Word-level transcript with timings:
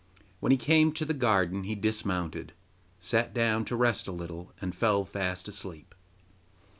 When 0.39 0.51
he 0.51 0.57
came 0.57 0.93
to 0.93 1.05
the 1.05 1.13
garden 1.13 1.61
he 1.65 1.75
dismounted, 1.75 2.53
sat 2.99 3.35
down 3.35 3.65
to 3.65 3.75
rest 3.75 4.07
a 4.07 4.11
little, 4.11 4.51
and 4.59 4.73
fell 4.73 5.05
fast 5.05 5.47
asleep. 5.47 5.93